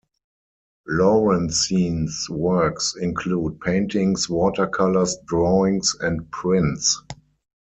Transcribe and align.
Laurencin's 0.89 2.27
works 2.27 2.95
include 2.99 3.61
paintings, 3.61 4.27
watercolors, 4.27 5.15
drawings, 5.27 5.95
and 6.01 6.31
prints. 6.31 7.03